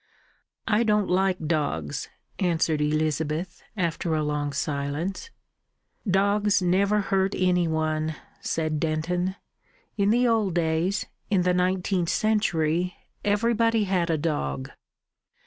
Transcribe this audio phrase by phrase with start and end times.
[0.67, 2.09] "I don't like dogs,"
[2.39, 5.29] answered Elizabeth, after a long silence.
[6.09, 9.35] "Dogs never hurt any one," said Denton.
[9.97, 14.71] "In the old days in the nineteenth century everybody had a dog."